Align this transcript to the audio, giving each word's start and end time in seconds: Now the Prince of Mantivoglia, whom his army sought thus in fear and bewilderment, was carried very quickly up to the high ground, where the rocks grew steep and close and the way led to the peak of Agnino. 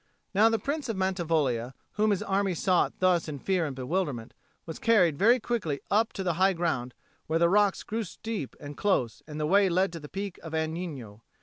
Now 0.33 0.49
the 0.49 0.57
Prince 0.57 0.89
of 0.89 0.97
Mantivoglia, 0.97 1.75
whom 1.91 2.09
his 2.09 2.23
army 2.23 2.55
sought 2.55 2.97
thus 2.97 3.27
in 3.27 3.37
fear 3.37 3.67
and 3.67 3.75
bewilderment, 3.75 4.33
was 4.65 4.79
carried 4.79 5.15
very 5.15 5.39
quickly 5.39 5.79
up 5.91 6.11
to 6.13 6.23
the 6.23 6.33
high 6.41 6.53
ground, 6.53 6.95
where 7.27 7.37
the 7.37 7.47
rocks 7.49 7.83
grew 7.83 8.03
steep 8.03 8.55
and 8.59 8.75
close 8.75 9.21
and 9.27 9.39
the 9.39 9.45
way 9.45 9.69
led 9.69 9.93
to 9.93 9.99
the 9.99 10.09
peak 10.09 10.39
of 10.41 10.53
Agnino. 10.55 11.21